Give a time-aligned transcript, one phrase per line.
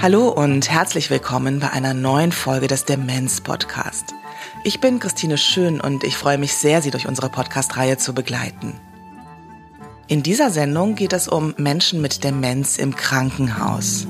[0.00, 4.14] Hallo und herzlich willkommen bei einer neuen Folge des Demenz Podcast.
[4.64, 8.80] Ich bin Christine Schön und ich freue mich sehr, Sie durch unsere Podcast-Reihe zu begleiten.
[10.06, 14.06] In dieser Sendung geht es um Menschen mit Demenz im Krankenhaus.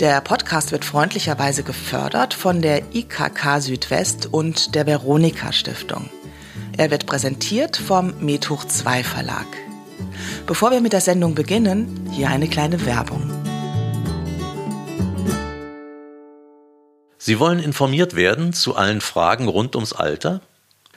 [0.00, 6.08] Der Podcast wird freundlicherweise gefördert von der IKK Südwest und der Veronika Stiftung.
[6.76, 9.46] Er wird präsentiert vom Methoch 2 Verlag.
[10.46, 13.28] Bevor wir mit der Sendung beginnen, hier eine kleine Werbung.
[17.18, 20.42] Sie wollen informiert werden zu allen Fragen rund ums Alter?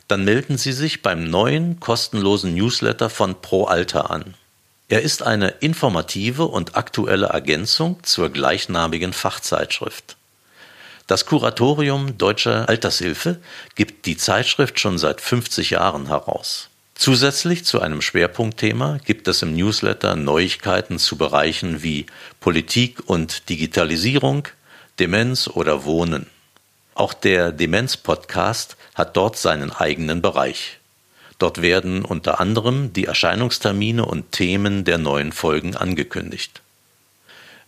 [0.08, 4.36] Dann melden Sie sich beim neuen kostenlosen Newsletter von Pro Alter an.
[4.92, 10.18] Er ist eine informative und aktuelle Ergänzung zur gleichnamigen Fachzeitschrift.
[11.08, 13.40] Das Kuratorium Deutscher Altershilfe
[13.76, 16.68] gibt die Zeitschrift schon seit 50 Jahren heraus.
[16.94, 22.06] Zusätzlich zu einem Schwerpunktthema gibt es im Newsletter Neuigkeiten zu Bereichen wie
[22.42, 24.50] Politik und Digitalisierung,
[25.00, 26.28] Demenz oder Wohnen.
[26.96, 30.81] Auch der Demenz-Podcast hat dort seinen eigenen Bereich.
[31.42, 36.62] Dort werden unter anderem die Erscheinungstermine und Themen der neuen Folgen angekündigt.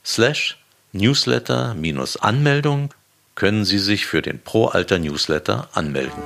[0.05, 0.57] slash
[0.91, 2.93] Newsletter-Anmeldung
[3.33, 6.21] können Sie sich für den Pro Alter Newsletter anmelden.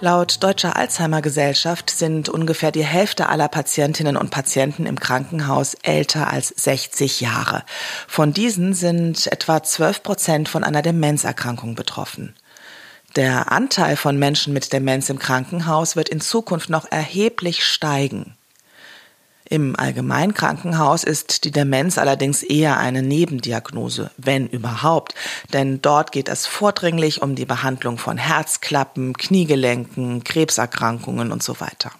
[0.00, 6.30] Laut Deutscher Alzheimer Gesellschaft sind ungefähr die Hälfte aller Patientinnen und Patienten im Krankenhaus älter
[6.30, 7.64] als 60 Jahre.
[8.06, 12.34] Von diesen sind etwa 12 Prozent von einer Demenzerkrankung betroffen.
[13.16, 18.35] Der Anteil von Menschen mit Demenz im Krankenhaus wird in Zukunft noch erheblich steigen.
[19.48, 25.14] Im Allgemeinkrankenhaus ist die Demenz allerdings eher eine Nebendiagnose, wenn überhaupt,
[25.52, 31.92] denn dort geht es vordringlich um die Behandlung von Herzklappen, Kniegelenken, Krebserkrankungen und so weiter.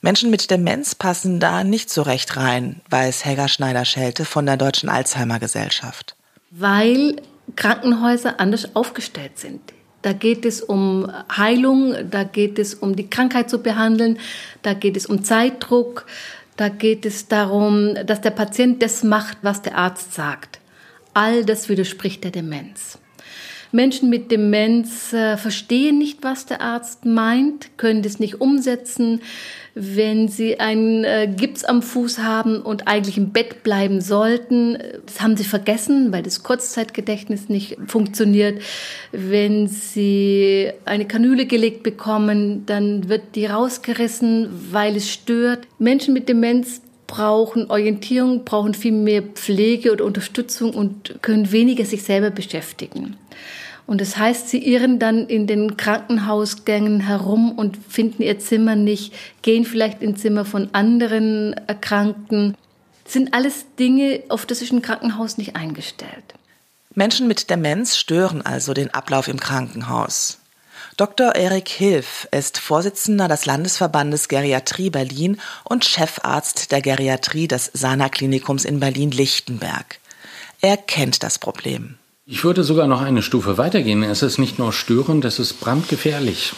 [0.00, 4.88] Menschen mit Demenz passen da nicht so recht rein, weiß Helga Schneider-Schelte von der Deutschen
[4.88, 6.14] Alzheimer Gesellschaft.
[6.50, 7.16] Weil
[7.56, 9.60] Krankenhäuser anders aufgestellt sind.
[10.02, 14.18] Da geht es um Heilung, da geht es um die Krankheit zu behandeln,
[14.62, 16.06] da geht es um Zeitdruck,
[16.56, 20.60] da geht es darum, dass der Patient das macht, was der Arzt sagt.
[21.14, 22.98] All das widerspricht der Demenz.
[23.72, 29.22] Menschen mit Demenz äh, verstehen nicht, was der Arzt meint, können das nicht umsetzen.
[29.74, 35.22] Wenn sie einen äh, Gips am Fuß haben und eigentlich im Bett bleiben sollten, das
[35.22, 38.60] haben sie vergessen, weil das Kurzzeitgedächtnis nicht funktioniert.
[39.12, 45.60] Wenn sie eine Kanüle gelegt bekommen, dann wird die rausgerissen, weil es stört.
[45.78, 52.02] Menschen mit Demenz brauchen Orientierung, brauchen viel mehr Pflege oder Unterstützung und können weniger sich
[52.02, 53.16] selber beschäftigen.
[53.86, 59.12] Und das heißt, sie irren dann in den Krankenhausgängen herum und finden ihr Zimmer nicht,
[59.42, 62.56] gehen vielleicht ins Zimmer von anderen Erkrankten.
[63.04, 66.34] Das sind alles Dinge, auf das ist ein Krankenhaus nicht eingestellt.
[66.94, 70.38] Menschen mit Demenz stören also den Ablauf im Krankenhaus.
[70.98, 71.34] Dr.
[71.34, 78.66] Erik Hilf ist Vorsitzender des Landesverbandes Geriatrie Berlin und Chefarzt der Geriatrie des Sana Klinikums
[78.66, 79.98] in Berlin-Lichtenberg.
[80.60, 81.96] Er kennt das Problem.
[82.24, 84.04] Ich würde sogar noch eine Stufe weitergehen.
[84.04, 86.52] Es ist nicht nur störend, es ist brandgefährlich.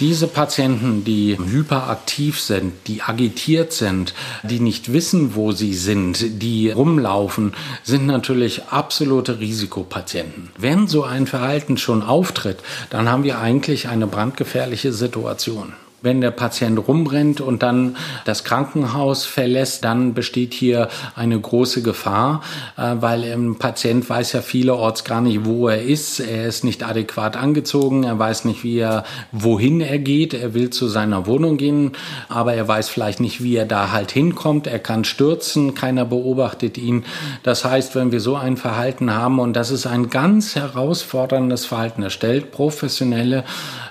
[0.00, 6.70] Diese Patienten, die hyperaktiv sind, die agitiert sind, die nicht wissen, wo sie sind, die
[6.70, 10.50] rumlaufen, sind natürlich absolute Risikopatienten.
[10.58, 12.58] Wenn so ein Verhalten schon auftritt,
[12.90, 15.72] dann haben wir eigentlich eine brandgefährliche Situation.
[16.00, 22.42] Wenn der Patient rumrennt und dann das Krankenhaus verlässt, dann besteht hier eine große Gefahr,
[22.76, 26.20] äh, weil ein Patient weiß ja vielerorts gar nicht, wo er ist.
[26.20, 29.02] Er ist nicht adäquat angezogen, er weiß nicht, wie er,
[29.32, 30.34] wohin er geht.
[30.34, 31.92] Er will zu seiner Wohnung gehen,
[32.28, 34.68] aber er weiß vielleicht nicht, wie er da halt hinkommt.
[34.68, 37.04] Er kann stürzen, keiner beobachtet ihn.
[37.42, 42.04] Das heißt, wenn wir so ein Verhalten haben, und das ist ein ganz herausforderndes Verhalten,
[42.04, 43.42] er stellt professionelle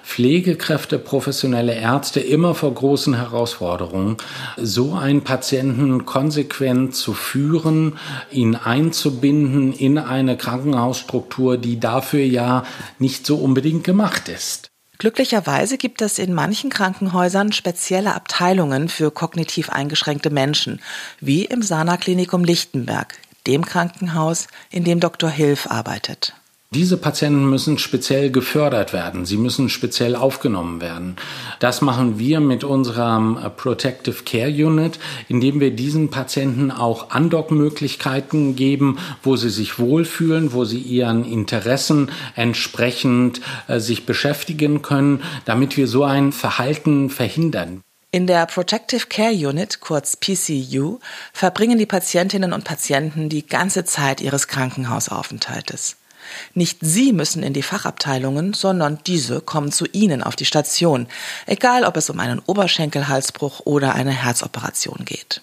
[0.03, 4.17] Pflegekräfte, professionelle Ärzte immer vor großen Herausforderungen,
[4.57, 7.97] so einen Patienten konsequent zu führen,
[8.31, 12.63] ihn einzubinden in eine Krankenhausstruktur, die dafür ja
[12.99, 14.69] nicht so unbedingt gemacht ist.
[14.99, 20.81] Glücklicherweise gibt es in manchen Krankenhäusern spezielle Abteilungen für kognitiv eingeschränkte Menschen,
[21.19, 23.13] wie im Sana Klinikum Lichtenberg,
[23.45, 25.29] dem Krankenhaus, in dem Dr.
[25.29, 26.33] Hilf arbeitet.
[26.71, 29.25] Diese Patienten müssen speziell gefördert werden.
[29.25, 31.15] Sie müssen speziell aufgenommen werden.
[31.59, 34.99] Das machen wir mit unserem äh, Protective Care Unit,
[35.29, 42.11] indem wir diesen Patienten auch Andockmöglichkeiten geben, wo sie sich wohlfühlen, wo sie ihren Interessen
[42.35, 47.81] entsprechend äh, sich beschäftigen können, damit wir so ein Verhalten verhindern.
[48.11, 50.99] In der Protective Care Unit, kurz PCU,
[51.31, 55.95] verbringen die Patientinnen und Patienten die ganze Zeit ihres Krankenhausaufenthaltes.
[56.53, 61.07] Nicht Sie müssen in die Fachabteilungen, sondern diese kommen zu Ihnen auf die Station,
[61.45, 65.41] egal ob es um einen Oberschenkelhalsbruch oder eine Herzoperation geht.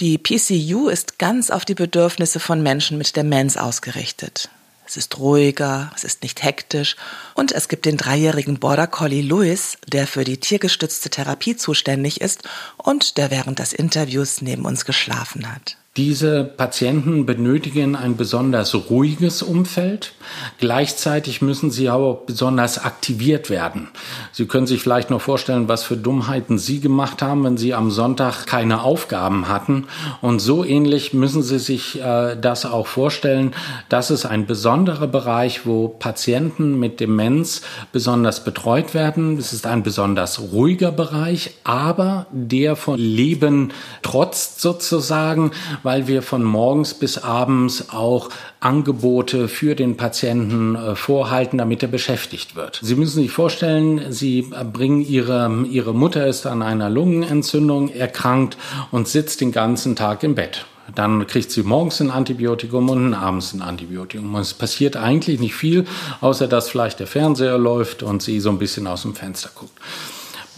[0.00, 4.50] Die PCU ist ganz auf die Bedürfnisse von Menschen mit Demenz ausgerichtet.
[4.86, 6.96] Es ist ruhiger, es ist nicht hektisch
[7.34, 12.42] und es gibt den dreijährigen Border Collie Louis, der für die tiergestützte Therapie zuständig ist
[12.76, 15.78] und der während des Interviews neben uns geschlafen hat.
[15.96, 20.12] Diese Patienten benötigen ein besonders ruhiges Umfeld.
[20.58, 23.90] Gleichzeitig müssen sie aber besonders aktiviert werden.
[24.32, 27.92] Sie können sich vielleicht noch vorstellen, was für Dummheiten Sie gemacht haben, wenn Sie am
[27.92, 29.86] Sonntag keine Aufgaben hatten.
[30.20, 33.54] Und so ähnlich müssen Sie sich äh, das auch vorstellen.
[33.88, 37.62] Das ist ein besonderer Bereich, wo Patienten mit Demenz
[37.92, 39.38] besonders betreut werden.
[39.38, 45.52] Es ist ein besonders ruhiger Bereich, aber der von Leben trotzt sozusagen
[45.84, 51.88] weil wir von morgens bis abends auch Angebote für den Patienten äh, vorhalten, damit er
[51.88, 52.80] beschäftigt wird.
[52.82, 58.56] Sie müssen sich vorstellen, Sie bringen Ihre, Ihre Mutter ist an einer Lungenentzündung erkrankt
[58.90, 60.66] und sitzt den ganzen Tag im Bett.
[60.94, 64.34] Dann kriegt sie morgens ein Antibiotikum und abends ein Antibiotikum.
[64.34, 65.86] Und es passiert eigentlich nicht viel,
[66.20, 69.78] außer dass vielleicht der Fernseher läuft und sie so ein bisschen aus dem Fenster guckt.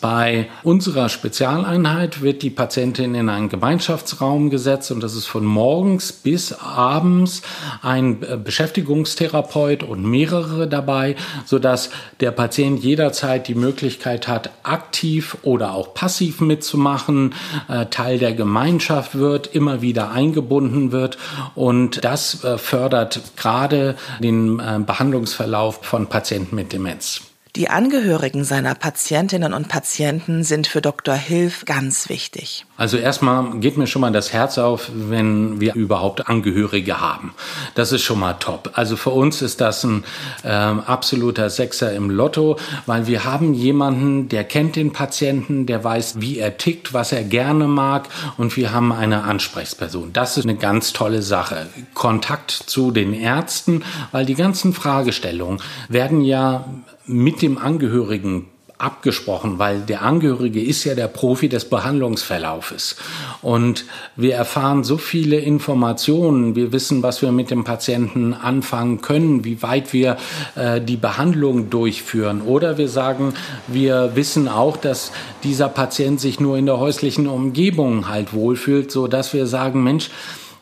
[0.08, 6.12] Bei unserer Spezialeinheit wird die Patientin in einen Gemeinschaftsraum gesetzt und das ist von morgens
[6.12, 7.42] bis abends
[7.82, 15.74] ein äh, Beschäftigungstherapeut und mehrere dabei, sodass der Patient jederzeit die Möglichkeit hat, aktiv oder
[15.74, 17.34] auch passiv mitzumachen,
[17.66, 21.18] äh, Teil der Gemeinschaft wird, immer wieder eingebunden wird
[21.56, 27.22] und das äh, fördert gerade den Behandlungsverlauf von Patienten mit Demenz.
[27.56, 31.14] Die Angehörigen seiner Patientinnen und Patienten sind für Dr.
[31.14, 32.66] Hilf ganz wichtig.
[32.76, 37.32] Also erstmal geht mir schon mal das Herz auf, wenn wir überhaupt Angehörige haben.
[37.74, 38.72] Das ist schon mal top.
[38.74, 40.04] Also für uns ist das ein
[40.42, 46.20] äh, absoluter Sechser im Lotto, weil wir haben jemanden, der kennt den Patienten, der weiß,
[46.20, 50.12] wie er tickt, was er gerne mag und wir haben eine Ansprechperson.
[50.12, 51.68] Das ist eine ganz tolle Sache.
[51.94, 53.82] Kontakt zu den Ärzten,
[54.12, 56.66] weil die ganzen Fragestellungen werden ja
[57.06, 58.46] mit dem Angehörigen
[58.78, 62.96] abgesprochen, weil der Angehörige ist ja der Profi des Behandlungsverlaufes.
[63.40, 63.86] Und
[64.16, 66.54] wir erfahren so viele Informationen.
[66.56, 70.18] Wir wissen, was wir mit dem Patienten anfangen können, wie weit wir
[70.56, 72.42] äh, die Behandlung durchführen.
[72.42, 73.32] Oder wir sagen,
[73.66, 75.10] wir wissen auch, dass
[75.42, 80.10] dieser Patient sich nur in der häuslichen Umgebung halt wohlfühlt, so dass wir sagen, Mensch,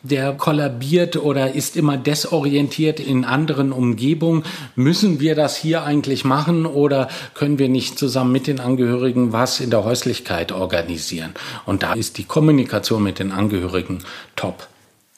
[0.04, 4.44] der kollabiert oder ist immer desorientiert in anderen Umgebungen.
[4.76, 9.60] Müssen wir das hier eigentlich machen oder können wir nicht zusammen mit den Angehörigen was
[9.60, 11.34] in der Häuslichkeit organisieren?
[11.66, 14.04] Und da ist die Kommunikation mit den Angehörigen
[14.36, 14.68] top.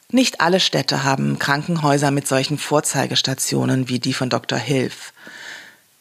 [0.09, 4.57] Nicht alle Städte haben Krankenhäuser mit solchen Vorzeigestationen wie die von Dr.
[4.57, 5.11] Hilf.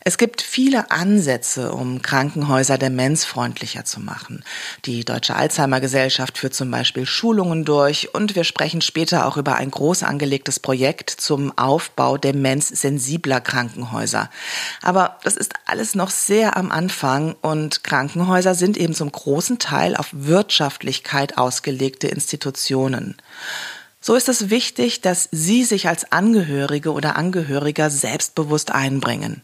[0.09, 4.45] Es gibt viele Ansätze, um Krankenhäuser demenzfreundlicher zu machen.
[4.85, 9.57] Die Deutsche Alzheimer Gesellschaft führt zum Beispiel Schulungen durch und wir sprechen später auch über
[9.57, 14.31] ein groß angelegtes Projekt zum Aufbau demenzsensibler Krankenhäuser.
[14.81, 19.97] Aber das ist alles noch sehr am Anfang und Krankenhäuser sind eben zum großen Teil
[19.97, 23.17] auf Wirtschaftlichkeit ausgelegte Institutionen.
[24.01, 29.43] So ist es wichtig, dass Sie sich als Angehörige oder Angehöriger selbstbewusst einbringen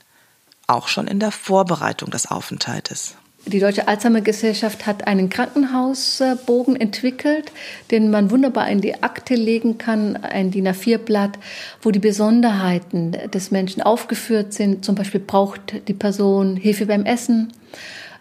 [0.73, 3.17] auch schon in der Vorbereitung des Aufenthaltes.
[3.45, 7.51] Die Deutsche Alzheimer Gesellschaft hat einen Krankenhausbogen entwickelt,
[7.91, 11.41] den man wunderbar in die Akte legen kann, ein DIN A4-Blatt,
[11.81, 14.85] wo die Besonderheiten des Menschen aufgeführt sind.
[14.85, 17.53] Zum Beispiel braucht die Person Hilfe beim Essen.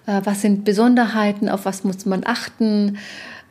[0.07, 1.49] Äh, was sind Besonderheiten?
[1.49, 2.97] Auf was muss man achten?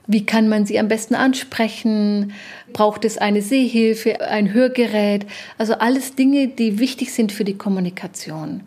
[0.06, 2.32] Wie kann man sie am besten ansprechen?
[2.72, 5.26] Braucht es eine Sehhilfe, ein Hörgerät?
[5.58, 8.62] Also alles Dinge, die wichtig sind für die Kommunikation.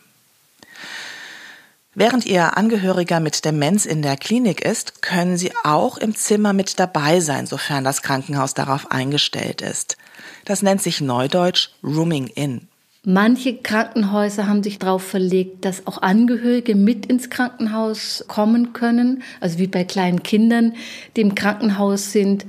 [1.95, 6.79] Während Ihr Angehöriger mit Demenz in der Klinik ist, können Sie auch im Zimmer mit
[6.79, 9.97] dabei sein, sofern das Krankenhaus darauf eingestellt ist.
[10.45, 12.67] Das nennt sich neudeutsch Rooming In.
[13.03, 19.57] Manche Krankenhäuser haben sich darauf verlegt, dass auch Angehörige mit ins Krankenhaus kommen können, also
[19.57, 20.75] wie bei kleinen Kindern,
[21.15, 22.45] die im Krankenhaus sind.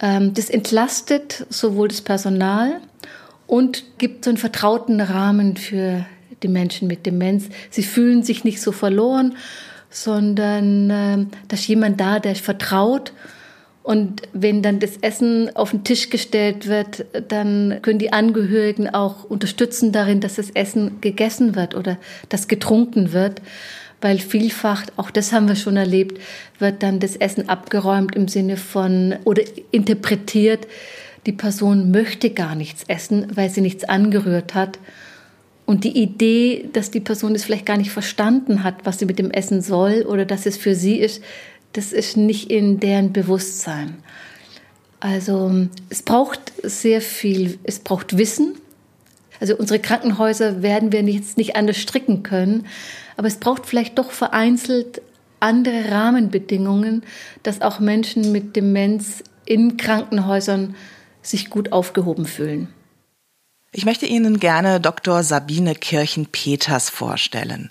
[0.00, 2.80] Ähm, das entlastet sowohl das Personal
[3.46, 6.06] und gibt so einen vertrauten Rahmen für
[6.42, 7.48] die Menschen mit Demenz.
[7.70, 9.36] Sie fühlen sich nicht so verloren,
[9.90, 13.12] sondern äh, da ist jemand da, der vertraut
[13.88, 19.24] und wenn dann das Essen auf den Tisch gestellt wird, dann können die Angehörigen auch
[19.24, 21.96] unterstützen darin, dass das Essen gegessen wird oder
[22.28, 23.40] das getrunken wird.
[24.02, 26.20] Weil vielfach, auch das haben wir schon erlebt,
[26.58, 30.68] wird dann das Essen abgeräumt im Sinne von oder interpretiert,
[31.24, 34.78] die Person möchte gar nichts essen, weil sie nichts angerührt hat.
[35.68, 39.18] Und die Idee, dass die Person es vielleicht gar nicht verstanden hat, was sie mit
[39.18, 41.22] dem Essen soll oder dass es für sie ist,
[41.74, 43.98] das ist nicht in deren Bewusstsein.
[44.98, 48.54] Also es braucht sehr viel, es braucht Wissen.
[49.40, 52.64] Also unsere Krankenhäuser werden wir jetzt nicht anders stricken können,
[53.18, 55.02] aber es braucht vielleicht doch vereinzelt
[55.38, 57.02] andere Rahmenbedingungen,
[57.42, 60.76] dass auch Menschen mit Demenz in Krankenhäusern
[61.20, 62.68] sich gut aufgehoben fühlen.
[63.70, 65.22] Ich möchte Ihnen gerne Dr.
[65.22, 67.70] Sabine Kirchen-Peters vorstellen.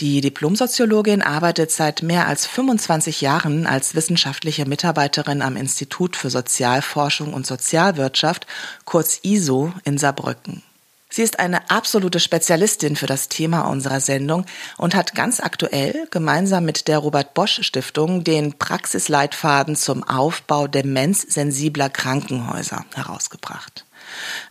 [0.00, 7.34] Die Diplomsoziologin arbeitet seit mehr als 25 Jahren als wissenschaftliche Mitarbeiterin am Institut für Sozialforschung
[7.34, 8.46] und Sozialwirtschaft,
[8.86, 10.62] kurz ISO, in Saarbrücken.
[11.10, 14.46] Sie ist eine absolute Spezialistin für das Thema unserer Sendung
[14.78, 21.90] und hat ganz aktuell gemeinsam mit der Robert Bosch Stiftung den Praxisleitfaden zum Aufbau demenzsensibler
[21.90, 23.84] Krankenhäuser herausgebracht.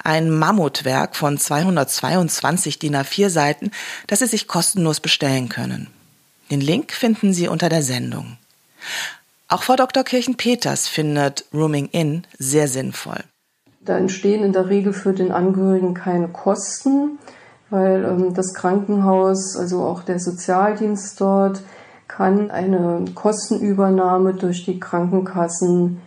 [0.03, 3.72] Ein Mammutwerk von 222 DIN A4 Seiten,
[4.07, 5.88] das Sie sich kostenlos bestellen können.
[6.51, 8.38] Den Link finden Sie unter der Sendung.
[9.48, 10.03] Auch Frau Dr.
[10.03, 13.24] Kirchen-Peters findet Rooming In sehr sinnvoll.
[13.81, 17.19] Da entstehen in der Regel für den Angehörigen keine Kosten,
[17.69, 21.62] weil ähm, das Krankenhaus, also auch der Sozialdienst dort,
[22.07, 26.01] kann eine Kostenübernahme durch die Krankenkassen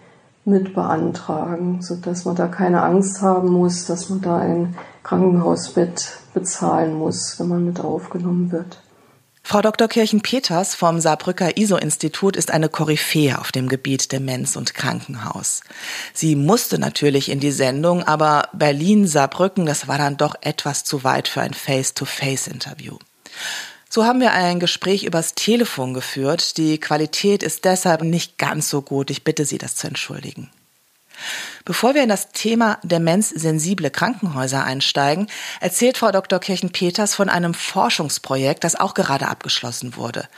[0.48, 6.94] mit beantragen, sodass man da keine Angst haben muss, dass man da ein Krankenhausbett bezahlen
[6.94, 8.82] muss, wenn man mit aufgenommen wird.
[9.42, 9.88] Frau Dr.
[9.88, 15.62] Kirchen-Peters vom Saarbrücker ISO-Institut ist eine Koryphäe auf dem Gebiet Demenz und Krankenhaus.
[16.12, 21.28] Sie musste natürlich in die Sendung, aber Berlin-Saarbrücken, das war dann doch etwas zu weit
[21.28, 22.98] für ein Face-to-Face-Interview.
[23.90, 26.58] So haben wir ein Gespräch übers Telefon geführt.
[26.58, 29.10] Die Qualität ist deshalb nicht ganz so gut.
[29.10, 30.50] Ich bitte Sie, das zu entschuldigen.
[31.64, 35.26] Bevor wir in das Thema demenzsensible Krankenhäuser einsteigen,
[35.60, 36.38] erzählt Frau Dr.
[36.38, 40.28] Kirchen-Peters von einem Forschungsprojekt, das auch gerade abgeschlossen wurde.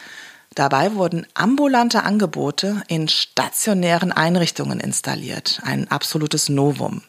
[0.55, 5.61] Dabei wurden ambulante Angebote in stationären Einrichtungen installiert.
[5.65, 7.03] Ein absolutes Novum.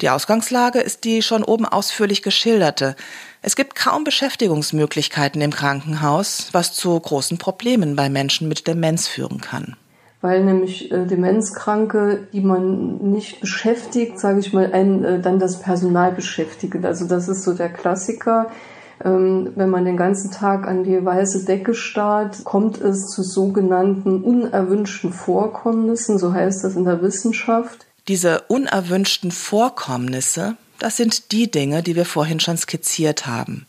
[0.00, 2.96] Die Ausgangslage ist die schon oben ausführlich geschilderte.
[3.42, 9.40] Es gibt kaum Beschäftigungsmöglichkeiten im Krankenhaus, was zu großen Problemen bei Menschen mit Demenz führen
[9.40, 9.76] kann.
[10.20, 15.60] Weil nämlich äh, Demenzkranke, die man nicht beschäftigt, sage ich mal, ein, äh, dann das
[15.60, 16.86] Personal beschäftigen.
[16.86, 18.50] Also das ist so der Klassiker.
[19.04, 24.22] Ähm, wenn man den ganzen Tag an die weiße Decke starrt, kommt es zu sogenannten
[24.22, 27.86] unerwünschten Vorkommnissen, so heißt das in der Wissenschaft.
[28.08, 33.66] Diese unerwünschten Vorkommnisse, das sind die Dinge, die wir vorhin schon skizziert haben.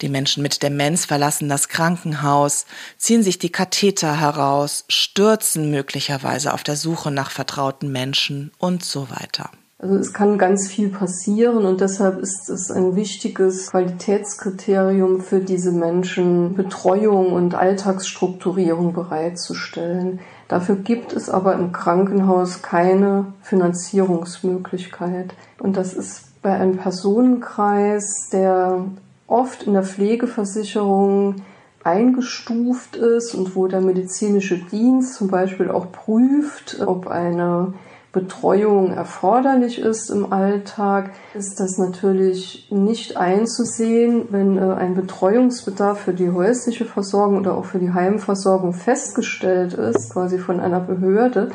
[0.00, 2.64] Die Menschen mit Demenz verlassen das Krankenhaus,
[2.96, 9.10] ziehen sich die Katheter heraus, stürzen möglicherweise auf der Suche nach vertrauten Menschen und so
[9.10, 9.50] weiter.
[9.80, 15.70] Also es kann ganz viel passieren und deshalb ist es ein wichtiges Qualitätskriterium für diese
[15.70, 20.18] Menschen, Betreuung und Alltagsstrukturierung bereitzustellen.
[20.48, 25.34] Dafür gibt es aber im Krankenhaus keine Finanzierungsmöglichkeit.
[25.60, 28.84] Und das ist bei einem Personenkreis, der
[29.28, 31.36] oft in der Pflegeversicherung
[31.84, 37.74] eingestuft ist und wo der medizinische Dienst zum Beispiel auch prüft, ob eine
[38.20, 46.12] Betreuung erforderlich ist im Alltag, ist das natürlich nicht einzusehen, wenn äh, ein Betreuungsbedarf für
[46.12, 51.50] die häusliche Versorgung oder auch für die Heimversorgung festgestellt ist, quasi von einer Behörde,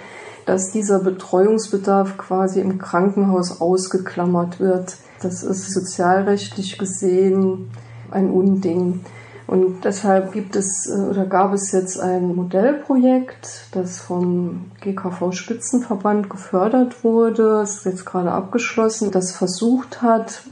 [0.45, 4.95] dass dieser Betreuungsbedarf quasi im Krankenhaus ausgeklammert wird.
[5.21, 7.71] Das ist sozialrechtlich gesehen
[8.09, 9.01] ein Unding.
[9.45, 16.29] Und deshalb gibt es äh, oder gab es jetzt ein Modellprojekt, das vom GKV Spitzenverband
[16.29, 20.43] gefördert wurde, ist jetzt gerade abgeschlossen, das versucht hat,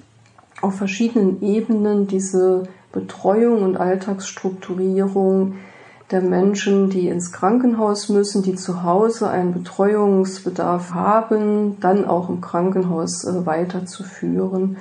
[0.62, 5.56] auf verschiedenen Ebenen diese Betreuung und Alltagsstrukturierung
[6.12, 12.42] der Menschen, die ins Krankenhaus müssen, die zu Hause einen Betreuungsbedarf haben, dann auch im
[12.42, 14.78] Krankenhaus äh, weiterzuführen.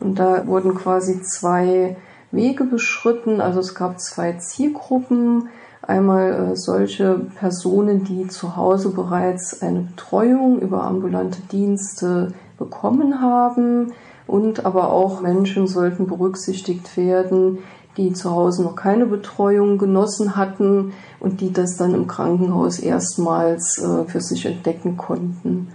[0.00, 1.96] Und da wurden quasi zwei
[2.30, 3.40] Wege beschritten.
[3.40, 5.48] Also es gab zwei Zielgruppen.
[5.82, 13.92] Einmal äh, solche Personen, die zu Hause bereits eine Betreuung über ambulante Dienste bekommen haben.
[14.26, 17.58] Und aber auch Menschen sollten berücksichtigt werden,
[17.96, 23.78] die zu Hause noch keine Betreuung genossen hatten und die das dann im Krankenhaus erstmals
[23.78, 25.68] äh, für sich entdecken konnten.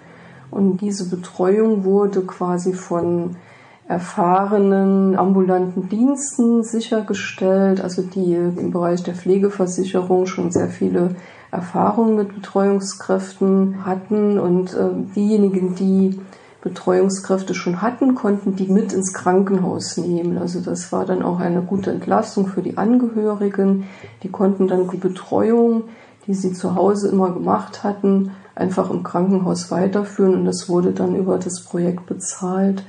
[0.51, 3.38] Und diese Betreuung wurde quasi von
[3.87, 11.15] erfahrenen ambulanten Diensten sichergestellt, also die im Bereich der Pflegeversicherung schon sehr viele
[11.51, 16.19] Erfahrungen mit Betreuungskräften hatten und äh, diejenigen, die
[16.61, 20.37] Betreuungskräfte schon hatten, konnten die mit ins Krankenhaus nehmen.
[20.37, 23.83] Also das war dann auch eine gute Entlastung für die Angehörigen.
[24.23, 25.83] Die konnten dann die Betreuung,
[26.25, 31.15] die sie zu Hause immer gemacht hatten, einfach im Krankenhaus weiterführen und das wurde dann
[31.15, 32.83] über das Projekt bezahlt.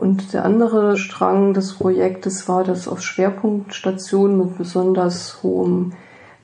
[0.00, 5.92] Und der andere Strang des Projektes war, dass auf Schwerpunktstationen mit besonders hohem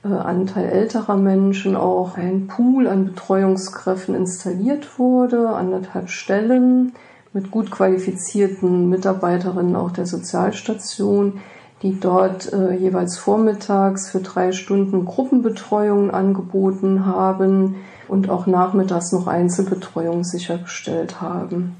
[0.05, 6.93] äh, Anteil älterer Menschen auch ein Pool an Betreuungskräften installiert wurde, anderthalb Stellen
[7.33, 11.39] mit gut qualifizierten Mitarbeiterinnen auch der Sozialstation,
[11.81, 19.25] die dort äh, jeweils vormittags für drei Stunden Gruppenbetreuung angeboten haben und auch nachmittags noch
[19.25, 21.75] Einzelbetreuung sichergestellt haben.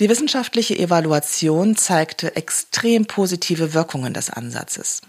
[0.00, 5.02] Die wissenschaftliche Evaluation zeigte extrem positive Wirkungen des Ansatzes.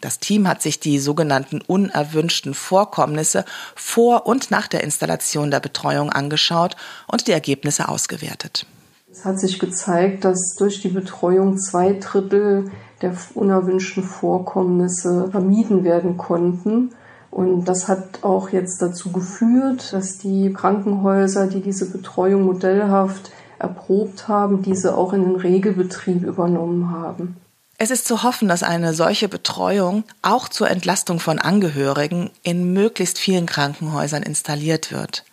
[0.00, 3.44] Das Team hat sich die sogenannten unerwünschten Vorkommnisse
[3.76, 6.74] vor und nach der Installation der Betreuung angeschaut
[7.06, 8.66] und die Ergebnisse ausgewertet.
[9.12, 16.16] Es hat sich gezeigt, dass durch die Betreuung zwei Drittel der unerwünschten Vorkommnisse vermieden werden
[16.16, 16.90] konnten.
[17.30, 23.30] Und das hat auch jetzt dazu geführt, dass die Krankenhäuser, die diese Betreuung modellhaft
[23.62, 27.36] erprobt haben, diese auch in den Regelbetrieb übernommen haben.
[27.78, 33.18] Es ist zu hoffen, dass eine solche Betreuung auch zur Entlastung von Angehörigen in möglichst
[33.18, 35.24] vielen Krankenhäusern installiert wird.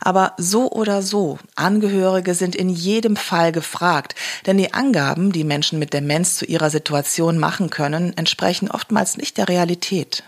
[0.00, 4.14] Aber so oder so, Angehörige sind in jedem Fall gefragt,
[4.46, 9.36] denn die Angaben, die Menschen mit Demenz zu ihrer Situation machen können, entsprechen oftmals nicht
[9.38, 10.24] der Realität.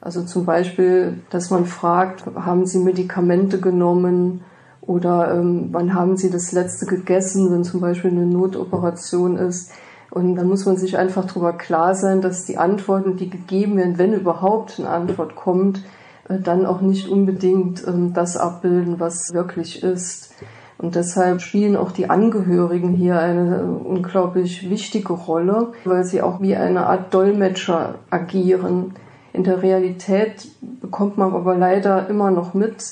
[0.00, 4.44] Also zum Beispiel, dass man fragt, haben Sie Medikamente genommen?
[4.86, 9.72] Oder ähm, wann haben Sie das letzte gegessen, wenn zum Beispiel eine Notoperation ist?
[10.10, 13.98] Und dann muss man sich einfach darüber klar sein, dass die Antworten, die gegeben werden,
[13.98, 15.82] wenn überhaupt eine Antwort kommt,
[16.28, 20.34] äh, dann auch nicht unbedingt ähm, das abbilden, was wirklich ist.
[20.76, 26.56] Und deshalb spielen auch die Angehörigen hier eine unglaublich wichtige Rolle, weil sie auch wie
[26.56, 28.94] eine Art Dolmetscher agieren.
[29.32, 30.48] In der Realität
[30.80, 32.84] bekommt man aber leider immer noch mit,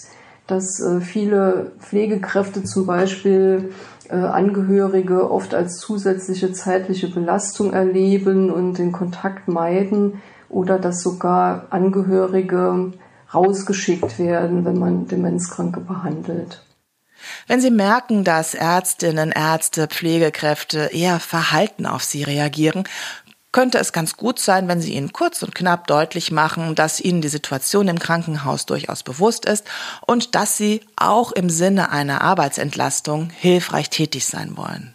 [0.46, 3.72] dass äh, viele Pflegekräfte zum Beispiel
[4.08, 11.66] äh, Angehörige oft als zusätzliche zeitliche Belastung erleben und den Kontakt meiden oder dass sogar
[11.70, 12.92] Angehörige
[13.32, 16.62] rausgeschickt werden, wenn man Demenzkranke behandelt.
[17.46, 22.84] Wenn Sie merken, dass Ärztinnen, Ärzte, Pflegekräfte eher verhalten auf Sie reagieren,
[23.52, 27.20] könnte es ganz gut sein, wenn Sie ihnen kurz und knapp deutlich machen, dass Ihnen
[27.20, 29.64] die Situation im Krankenhaus durchaus bewusst ist
[30.06, 34.94] und dass Sie auch im Sinne einer Arbeitsentlastung hilfreich tätig sein wollen.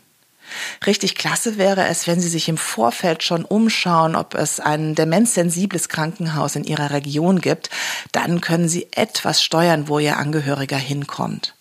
[0.85, 5.89] Richtig klasse wäre es, wenn Sie sich im Vorfeld schon umschauen, ob es ein demenzsensibles
[5.89, 7.69] Krankenhaus in Ihrer Region gibt.
[8.11, 11.53] Dann können Sie etwas steuern, wo Ihr Angehöriger hinkommt.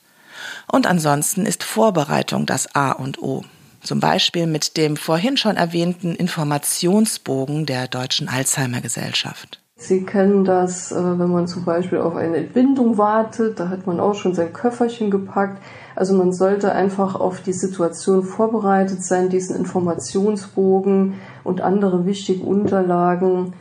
[0.71, 3.45] Und ansonsten ist Vorbereitung das A und O.
[3.87, 9.61] Zum Beispiel mit dem vorhin schon erwähnten Informationsbogen der Deutschen Alzheimer Gesellschaft.
[9.77, 14.01] Sie kennen das, äh, wenn man zum Beispiel auf eine Entbindung wartet, da hat man
[14.01, 15.63] auch schon sein Köfferchen gepackt.
[15.95, 23.53] Also man sollte einfach auf die Situation vorbereitet sein, diesen Informationsbogen und andere wichtige Unterlagen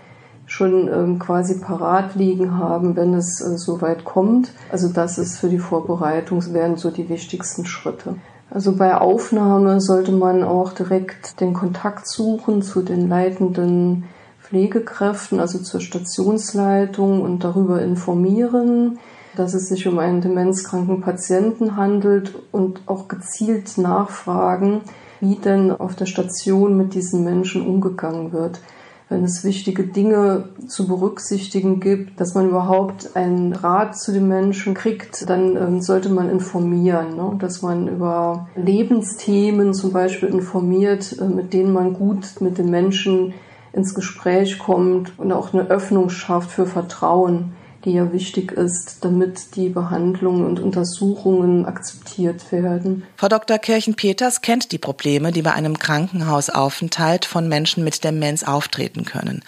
[0.47, 4.53] schon ähm, quasi parat liegen haben, wenn es äh, so weit kommt.
[4.71, 8.15] Also das ist für die Vorbereitung, wären so die wichtigsten Schritte.
[8.49, 14.05] Also bei Aufnahme sollte man auch direkt den Kontakt suchen zu den leitenden
[14.41, 18.99] Pflegekräften, also zur Stationsleitung und darüber informieren,
[19.35, 24.81] dass es sich um einen demenzkranken Patienten handelt und auch gezielt nachfragen,
[25.19, 28.61] wie denn auf der Station mit diesen Menschen umgegangen wird.
[29.07, 34.73] Wenn es wichtige Dinge zu berücksichtigen gibt, dass man überhaupt einen Rat zu den Menschen
[34.73, 37.35] kriegt, dann ähm, sollte man informieren, ne?
[37.37, 43.35] dass man über Lebensthemen zum Beispiel informiert, äh, mit denen man gut mit den Menschen
[43.73, 47.53] ins Gespräch kommt und auch eine Öffnung schafft für Vertrauen
[47.85, 53.03] die ja wichtig ist, damit die Behandlungen und Untersuchungen akzeptiert werden.
[53.15, 53.59] Frau Dr.
[53.59, 59.43] Kirchen-Peters kennt die Probleme, die bei einem Krankenhausaufenthalt von Menschen mit Demenz auftreten können.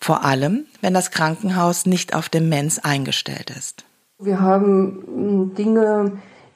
[0.00, 3.84] Vor allem, wenn das Krankenhaus nicht auf Demenz eingestellt ist.
[4.18, 6.12] Wir haben hm, Dinge,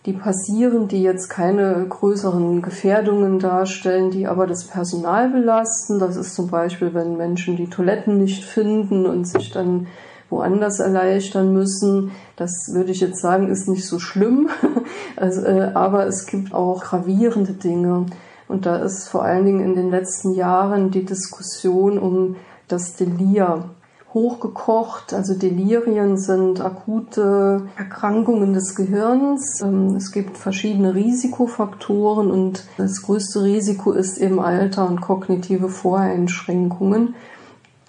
[0.06, 5.98] die passieren, die jetzt keine größeren Gefährdungen darstellen, die aber das Personal belasten.
[5.98, 9.88] Das ist zum Beispiel, wenn Menschen die Toiletten nicht finden und sich dann
[10.30, 12.12] woanders erleichtern müssen.
[12.36, 14.48] Das würde ich jetzt sagen, ist nicht so schlimm.
[15.16, 18.06] äh, aber es gibt auch gravierende Dinge.
[18.48, 22.36] Und da ist vor allen Dingen in den letzten Jahren die Diskussion um
[22.68, 23.70] das Delir
[24.16, 25.12] hochgekocht.
[25.12, 29.60] Also Delirien sind akute Erkrankungen des Gehirns.
[29.62, 37.14] Ähm, es gibt verschiedene Risikofaktoren und das größte Risiko ist eben Alter und kognitive Voreinschränkungen.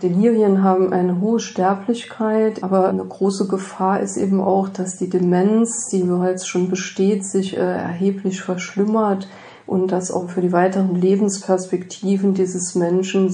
[0.03, 5.88] Delirien haben eine hohe Sterblichkeit, aber eine große Gefahr ist eben auch, dass die Demenz,
[5.88, 9.27] die bereits schon besteht, sich äh, erheblich verschlimmert
[9.65, 13.33] und das auch für die weiteren Lebensperspektiven dieses Menschen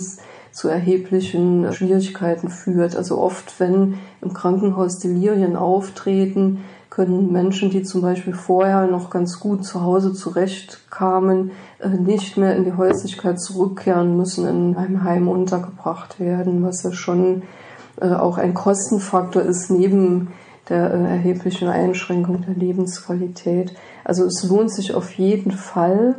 [0.54, 2.95] zu erheblichen Schwierigkeiten führt.
[2.95, 9.39] Also oft, wenn im Krankenhaus Delirien auftreten, können Menschen, die zum Beispiel vorher noch ganz
[9.39, 15.27] gut zu Hause zurechtkamen, äh, nicht mehr in die Häuslichkeit zurückkehren müssen, in einem Heim
[15.27, 17.41] untergebracht werden, was ja schon
[17.99, 20.34] äh, auch ein Kostenfaktor ist neben
[20.69, 23.73] der äh, erheblichen Einschränkung der Lebensqualität.
[24.03, 26.13] Also es lohnt sich auf jeden Fall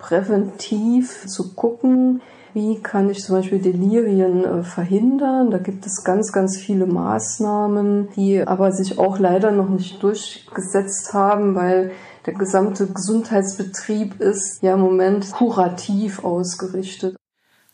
[0.00, 2.20] präventiv zu gucken,
[2.56, 5.50] wie kann ich zum Beispiel Delirien äh, verhindern?
[5.50, 11.12] Da gibt es ganz, ganz viele Maßnahmen, die aber sich auch leider noch nicht durchgesetzt
[11.12, 11.92] haben, weil
[12.24, 17.14] der gesamte Gesundheitsbetrieb ist ja im Moment kurativ ausgerichtet.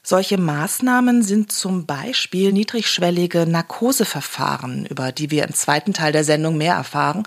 [0.04, 6.56] Solche Maßnahmen sind zum Beispiel niedrigschwellige Narkoseverfahren, über die wir im zweiten Teil der Sendung
[6.56, 7.22] mehr erfahren,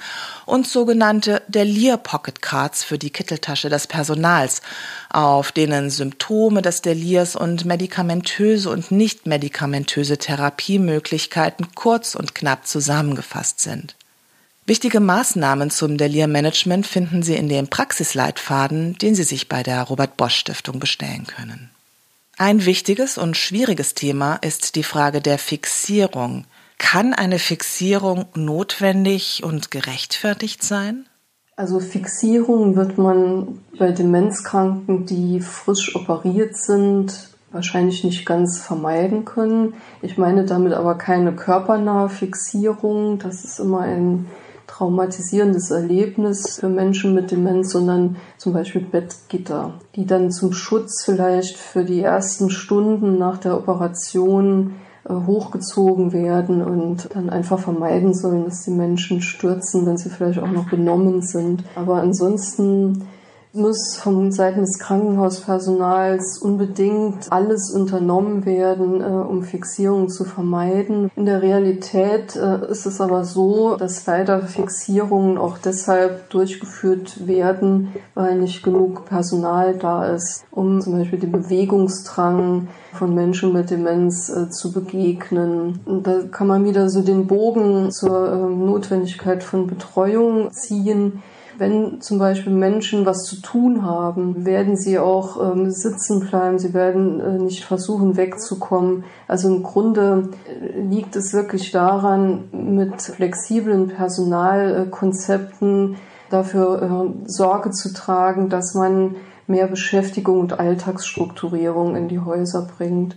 [0.45, 4.61] und sogenannte Delir Pocket Cards für die Kitteltasche des Personals,
[5.09, 13.61] auf denen Symptome des Delirs und medikamentöse und nicht medikamentöse Therapiemöglichkeiten kurz und knapp zusammengefasst
[13.61, 13.95] sind.
[14.65, 20.17] Wichtige Maßnahmen zum Delir-Management finden Sie in dem Praxisleitfaden, den Sie sich bei der Robert
[20.17, 21.69] Bosch Stiftung bestellen können.
[22.37, 26.43] Ein wichtiges und schwieriges Thema ist die Frage der Fixierung.
[26.77, 31.05] Kann eine Fixierung notwendig und gerechtfertigt sein?
[31.55, 39.73] Also Fixierung wird man bei Demenzkranken, die frisch operiert sind, wahrscheinlich nicht ganz vermeiden können.
[40.01, 43.17] Ich meine damit aber keine körpernahe Fixierung.
[43.17, 44.25] Das ist immer ein
[44.75, 51.55] traumatisierendes Erlebnis für Menschen mit Demenz, sondern zum Beispiel Bettgitter, die dann zum Schutz vielleicht
[51.55, 54.75] für die ersten Stunden nach der Operation
[55.07, 60.39] äh, hochgezogen werden und dann einfach vermeiden sollen, dass die Menschen stürzen, wenn sie vielleicht
[60.39, 61.63] auch noch benommen sind.
[61.75, 63.07] Aber ansonsten
[63.55, 71.09] muss von Seiten des Krankenhauspersonals unbedingt alles unternommen werden, äh, um Fixierungen zu vermeiden.
[71.15, 77.93] In der Realität äh, ist es aber so, dass leider Fixierungen auch deshalb durchgeführt werden,
[78.13, 84.29] weil nicht genug Personal da ist, um zum Beispiel den Bewegungsdrang von Menschen mit Demenz
[84.29, 85.79] äh, zu begegnen.
[85.85, 91.23] Und da kann man wieder so den Bogen zur Notwendigkeit von Betreuung ziehen.
[91.57, 96.73] Wenn zum Beispiel Menschen was zu tun haben, werden sie auch ähm, sitzen bleiben, sie
[96.73, 99.05] werden äh, nicht versuchen wegzukommen.
[99.27, 105.95] Also im Grunde äh, liegt es wirklich daran, mit flexiblen Personalkonzepten
[106.29, 109.15] dafür äh, Sorge zu tragen, dass man
[109.47, 113.15] mehr Beschäftigung und Alltagsstrukturierung in die Häuser bringt.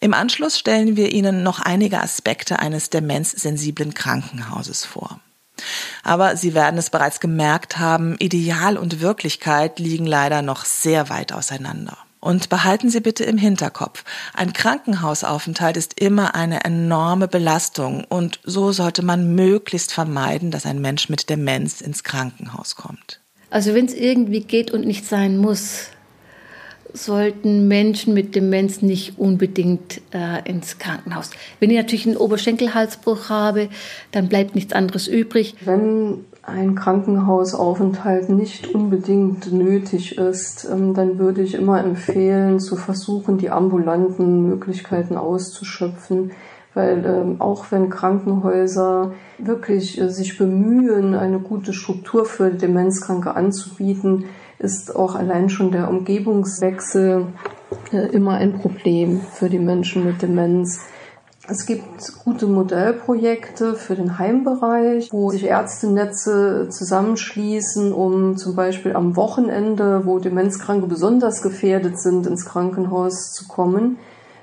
[0.00, 5.20] Im Anschluss stellen wir Ihnen noch einige Aspekte eines demenzsensiblen Krankenhauses vor.
[6.02, 11.32] Aber Sie werden es bereits gemerkt haben, Ideal und Wirklichkeit liegen leider noch sehr weit
[11.32, 11.98] auseinander.
[12.20, 14.02] Und behalten Sie bitte im Hinterkopf,
[14.34, 20.80] ein Krankenhausaufenthalt ist immer eine enorme Belastung und so sollte man möglichst vermeiden, dass ein
[20.80, 23.20] Mensch mit Demenz ins Krankenhaus kommt.
[23.50, 25.90] Also wenn es irgendwie geht und nicht sein muss,
[26.92, 31.30] sollten Menschen mit Demenz nicht unbedingt äh, ins Krankenhaus.
[31.60, 33.68] Wenn ich natürlich einen Oberschenkelhalsbruch habe,
[34.12, 35.54] dann bleibt nichts anderes übrig.
[35.64, 43.36] Wenn ein Krankenhausaufenthalt nicht unbedingt nötig ist, ähm, dann würde ich immer empfehlen, zu versuchen,
[43.36, 46.30] die ambulanten Möglichkeiten auszuschöpfen.
[46.72, 54.26] Weil ähm, auch wenn Krankenhäuser wirklich äh, sich bemühen, eine gute Struktur für Demenzkranke anzubieten,
[54.58, 57.26] ist auch allein schon der Umgebungswechsel
[57.92, 60.80] äh, immer ein Problem für die Menschen mit Demenz.
[61.48, 69.14] Es gibt gute Modellprojekte für den Heimbereich, wo sich Ärztenetze zusammenschließen, um zum Beispiel am
[69.14, 73.98] Wochenende, wo Demenzkranke besonders gefährdet sind, ins Krankenhaus zu kommen,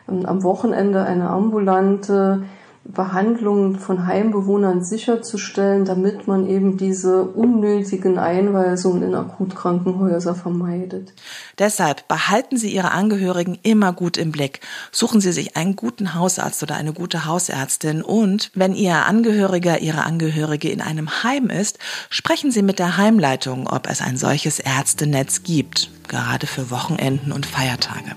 [0.07, 2.43] am Wochenende eine ambulante
[2.85, 11.13] Behandlung von Heimbewohnern sicherzustellen, damit man eben diese unnötigen Einweisungen in Akutkrankenhäuser vermeidet.
[11.57, 14.59] Deshalb behalten Sie Ihre Angehörigen immer gut im Blick.
[14.91, 20.03] Suchen Sie sich einen guten Hausarzt oder eine gute Hausärztin und wenn Ihr Angehöriger, Ihre
[20.03, 25.43] Angehörige in einem Heim ist, sprechen Sie mit der Heimleitung, ob es ein solches Ärztenetz
[25.43, 28.15] gibt, gerade für Wochenenden und Feiertage.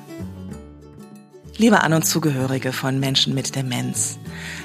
[1.58, 4.18] Liebe An- und Zugehörige von Menschen mit Demenz,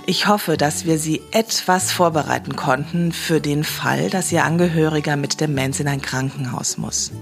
[0.06, 5.40] ich hoffe, dass wir Sie etwas vorbereiten konnten für den Fall, dass Ihr Angehöriger mit
[5.40, 7.14] Demenz in ein Krankenhaus muss.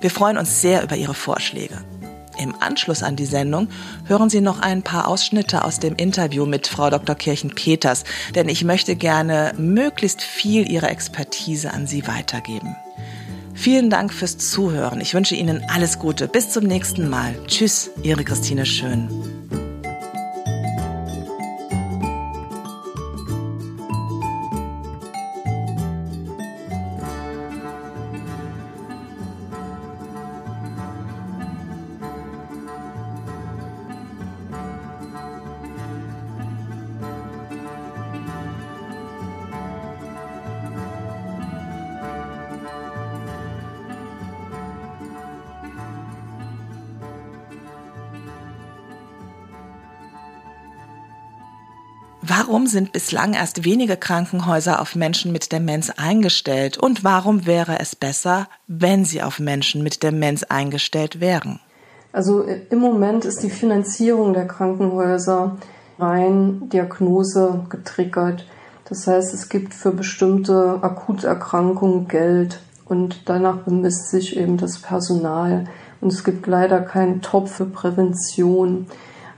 [0.00, 1.84] Wir freuen uns sehr über Ihre Vorschläge.
[2.38, 3.68] Im Anschluss an die Sendung
[4.06, 7.14] hören Sie noch ein paar Ausschnitte aus dem Interview mit Frau Dr.
[7.14, 8.04] Kirchen-Peters,
[8.34, 12.74] denn ich möchte gerne möglichst viel Ihrer Expertise an Sie weitergeben.
[13.54, 15.00] Vielen Dank fürs Zuhören.
[15.00, 16.28] Ich wünsche Ihnen alles Gute.
[16.28, 17.34] Bis zum nächsten Mal.
[17.48, 19.08] Tschüss, Ihre Christine Schön.
[52.30, 56.76] Warum sind bislang erst wenige Krankenhäuser auf Menschen mit Demenz eingestellt?
[56.76, 61.58] Und warum wäre es besser, wenn sie auf Menschen mit Demenz eingestellt wären?
[62.12, 65.56] Also äh, im Moment ist die Finanzierung der Krankenhäuser
[65.98, 68.44] rein Diagnose getriggert.
[68.90, 75.64] Das heißt, es gibt für bestimmte Akuterkrankungen Geld und danach bemisst sich eben das Personal.
[76.02, 78.86] Und es gibt leider keinen Topf für Prävention.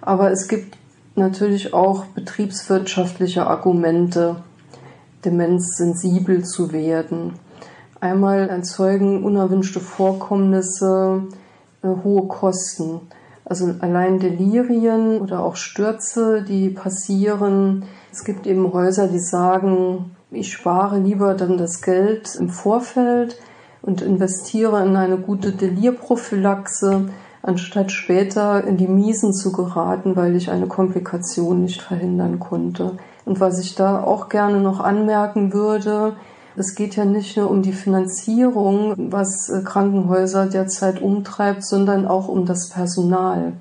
[0.00, 0.80] Aber es gibt
[1.21, 4.37] natürlich auch betriebswirtschaftliche Argumente,
[5.25, 7.35] demenzsensibel zu werden.
[8.01, 11.25] Einmal erzeugen unerwünschte Vorkommnisse
[11.83, 13.01] äh, hohe Kosten.
[13.45, 17.85] Also allein Delirien oder auch Stürze, die passieren.
[18.13, 23.37] Es gibt eben Häuser, die sagen, ich spare lieber dann das Geld im Vorfeld
[23.83, 27.09] und investiere in eine gute Delirprophylaxe,
[27.42, 32.96] anstatt später in die Miesen zu geraten, weil ich eine Komplikation nicht verhindern konnte.
[33.24, 36.14] Und was ich da auch gerne noch anmerken würde,
[36.57, 42.29] es geht ja nicht nur um die Finanzierung, was äh, Krankenhäuser derzeit umtreibt, sondern auch
[42.29, 43.53] um das Personal.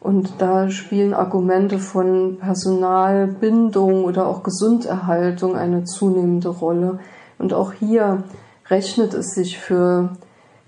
[0.00, 7.00] Und da spielen Argumente von Personalbindung oder auch Gesunderhaltung eine zunehmende Rolle.
[7.38, 8.22] Und auch hier
[8.70, 10.10] rechnet es sich für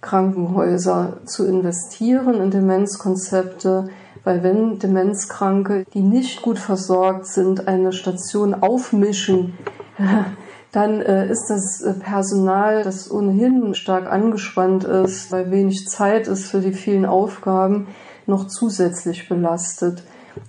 [0.01, 3.89] Krankenhäuser zu investieren in Demenzkonzepte,
[4.25, 9.55] weil wenn Demenzkranke, die nicht gut versorgt sind, eine Station aufmischen,
[10.73, 16.47] dann äh, ist das äh, Personal, das ohnehin stark angespannt ist, weil wenig Zeit ist
[16.47, 17.89] für die vielen Aufgaben,
[18.27, 20.05] noch zusätzlich belastet.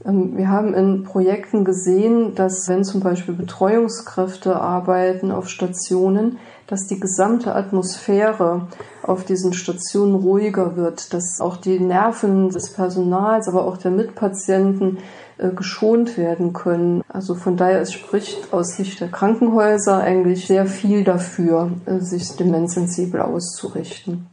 [0.06, 6.88] Ähm, wir haben in Projekten gesehen, dass wenn zum Beispiel Betreuungskräfte arbeiten auf Stationen, dass
[6.88, 8.68] die gesamte Atmosphäre
[9.04, 15.00] auf diesen Stationen ruhiger wird, dass auch die Nerven des Personals, aber auch der Mitpatienten
[15.38, 17.04] äh, geschont werden können.
[17.10, 22.36] Also von daher es spricht aus Sicht der Krankenhäuser eigentlich sehr viel dafür, äh, sich
[22.38, 24.28] demenzsensibel auszurichten.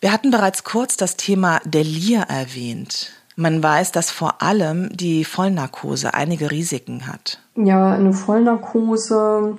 [0.00, 3.12] Wir hatten bereits kurz das Thema Delir erwähnt.
[3.36, 7.40] Man weiß, dass vor allem die Vollnarkose einige Risiken hat.
[7.56, 9.56] Ja, eine Vollnarkose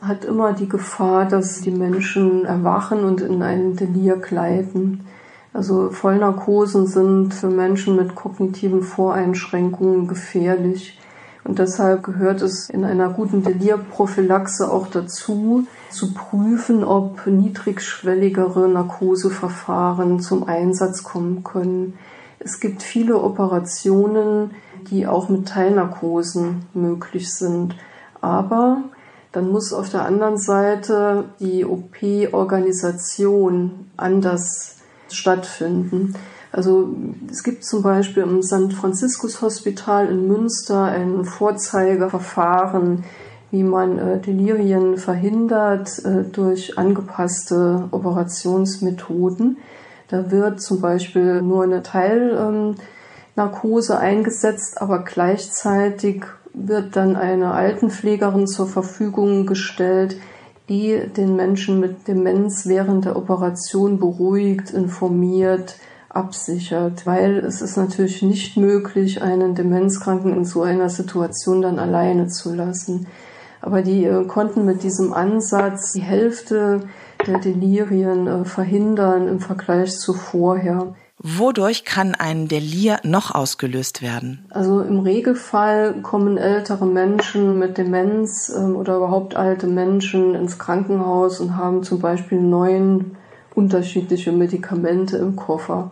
[0.00, 5.06] hat immer die Gefahr, dass die Menschen erwachen und in einen Delir gleiten.
[5.52, 10.98] Also Vollnarkosen sind für Menschen mit kognitiven Voreinschränkungen gefährlich.
[11.44, 20.20] Und deshalb gehört es in einer guten Delirprophylaxe auch dazu, zu prüfen, ob niedrigschwelligere Narkoseverfahren
[20.20, 21.98] zum Einsatz kommen können.
[22.44, 24.50] Es gibt viele Operationen,
[24.90, 27.74] die auch mit Teilnarkosen möglich sind.
[28.20, 28.82] Aber
[29.32, 34.76] dann muss auf der anderen Seite die OP-Organisation anders
[35.08, 36.14] stattfinden.
[36.52, 36.94] Also
[37.30, 38.72] es gibt zum Beispiel im St.
[38.72, 43.02] Franziskus Hospital in Münster ein Vorzeigeverfahren,
[43.50, 49.56] wie man äh, Delirien verhindert äh, durch angepasste Operationsmethoden.
[50.08, 58.66] Da wird zum Beispiel nur eine Teilnarkose eingesetzt, aber gleichzeitig wird dann eine Altenpflegerin zur
[58.66, 60.16] Verfügung gestellt,
[60.68, 65.76] die den Menschen mit Demenz während der Operation beruhigt, informiert,
[66.08, 72.28] absichert, weil es ist natürlich nicht möglich, einen Demenzkranken in so einer Situation dann alleine
[72.28, 73.08] zu lassen.
[73.60, 76.82] Aber die äh, konnten mit diesem Ansatz die Hälfte
[77.26, 80.94] der Delirien äh, verhindern im Vergleich zu vorher.
[81.18, 84.44] Wodurch kann ein Delir noch ausgelöst werden?
[84.50, 91.40] Also im Regelfall kommen ältere Menschen mit Demenz ähm, oder überhaupt alte Menschen ins Krankenhaus
[91.40, 93.16] und haben zum Beispiel neun
[93.54, 95.90] unterschiedliche Medikamente im Koffer.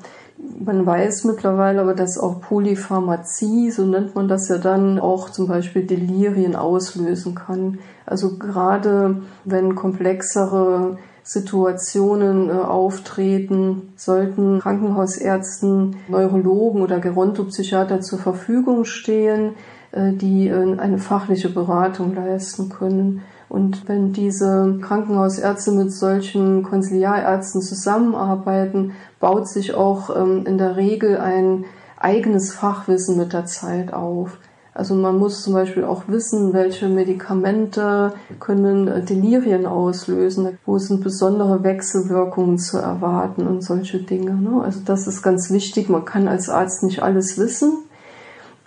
[0.58, 5.46] Man weiß mittlerweile aber, dass auch Polypharmazie, so nennt man das ja dann, auch zum
[5.46, 7.78] Beispiel Delirien auslösen kann.
[8.04, 19.54] Also gerade wenn komplexere Situationen äh, auftreten, sollten Krankenhausärzten, Neurologen oder Gerontopsychiater zur Verfügung stehen,
[19.92, 23.22] äh, die äh, eine fachliche Beratung leisten können.
[23.48, 31.18] Und wenn diese Krankenhausärzte mit solchen Konsiliarärzten zusammenarbeiten, baut sich auch ähm, in der Regel
[31.18, 31.66] ein
[31.98, 34.38] eigenes Fachwissen mit der Zeit auf.
[34.74, 41.04] Also man muss zum Beispiel auch wissen, welche Medikamente können äh, Delirien auslösen, wo sind
[41.04, 44.32] besondere Wechselwirkungen zu erwarten und solche Dinge.
[44.32, 44.62] Ne?
[44.64, 45.90] Also das ist ganz wichtig.
[45.90, 47.78] Man kann als Arzt nicht alles wissen,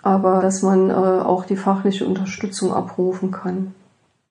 [0.02, 3.74] aber dass man äh, auch die fachliche Unterstützung abrufen kann.